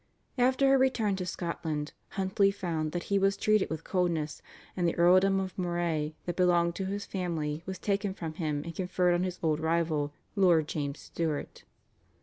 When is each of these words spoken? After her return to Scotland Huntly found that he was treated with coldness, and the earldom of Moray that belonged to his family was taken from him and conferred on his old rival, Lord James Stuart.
After 0.39 0.67
her 0.69 0.79
return 0.79 1.15
to 1.17 1.27
Scotland 1.27 1.93
Huntly 2.17 2.49
found 2.49 2.91
that 2.91 3.03
he 3.13 3.19
was 3.19 3.37
treated 3.37 3.69
with 3.69 3.83
coldness, 3.83 4.41
and 4.75 4.87
the 4.87 4.95
earldom 4.95 5.39
of 5.39 5.55
Moray 5.59 6.15
that 6.25 6.35
belonged 6.35 6.73
to 6.77 6.85
his 6.87 7.05
family 7.05 7.61
was 7.67 7.77
taken 7.77 8.15
from 8.15 8.33
him 8.33 8.63
and 8.63 8.73
conferred 8.73 9.13
on 9.13 9.21
his 9.21 9.37
old 9.43 9.59
rival, 9.59 10.11
Lord 10.35 10.67
James 10.67 10.97
Stuart. 10.99 11.65